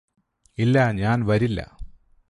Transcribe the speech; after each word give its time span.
ഇല്ലാ 0.57 0.91
ഞാന് 0.91 1.23
വരില്ലാ 1.23 1.67